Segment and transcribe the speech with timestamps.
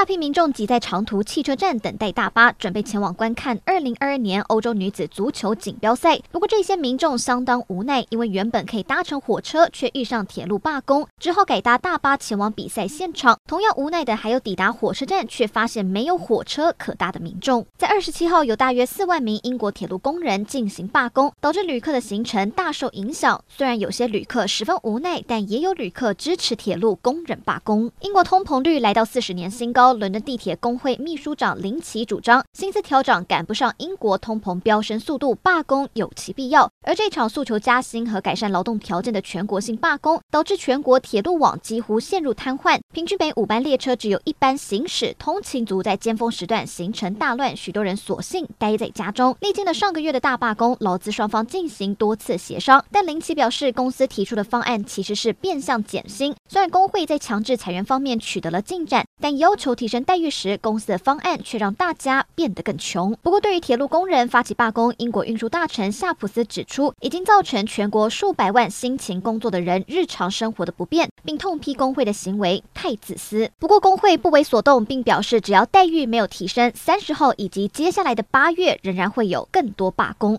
[0.00, 6.18] 大批民众挤在长途汽车站等待大巴，准备前往观看2022年欧洲女子足球锦标赛。
[6.32, 13.38] 不过，这些民众相当无奈，因为原本可以搭乘火车，却遇上铁路罢工，只好改搭大巴前往比赛现场。
[13.46, 17.66] 同样无奈的还有抵达火车站却发现没有火车可搭的民众。
[17.76, 23.38] 在27号，有大约4万名英国铁路工人进行罢工，导致旅客的行程大受影响。
[23.50, 27.92] 虽然有些旅客十分无奈，但也有旅客支持铁路工人罢工。
[28.00, 29.89] 英国通膨率来到四十年新高。
[29.92, 36.70] 伦敦地铁工会秘书长林奇主张，薪资调涨赶不上英国通膨飙升速度，罢工有其必要。
[36.82, 49.36] 而这场诉求加薪和改善劳动条件的全国性罢工，导致全国铁路网几乎陷入瘫痪，平均每五班列车只有一班行驶，通勤族在尖峰时段行程大乱，许多人索性待在家中。
[49.40, 56.34] 历经了上个月的大罢工，劳资双方进行多次协商，但林奇表示，公司提出的方案其实是变相减薪。
[56.48, 63.16] 虽然工会在强制裁员方面取得了进展，但要求提升待遇时，公司的方案却让大家变得更穷。
[63.22, 73.50] 不过，对于铁路工人发起罢工，英国运输大臣夏普斯指出，已经造成全国数百万辛勤工作的人日常生活的不便，并痛批工会的行为太自私。
[73.58, 80.38] 不过，工会不为所动，并表示只要待遇没有提升，三十号以及接下来的八月仍然会有更多罢工。